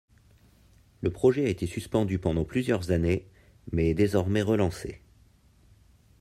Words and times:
Le 1.01 1.11
projet 1.11 1.45
a 1.45 1.49
été 1.49 1.67
suspendu 1.67 2.17
pendant 2.17 2.43
plusieurs 2.43 2.89
années 2.89 3.27
mais 3.71 3.87
est 3.91 3.93
désormais 3.93 4.41
relancé. 4.41 4.99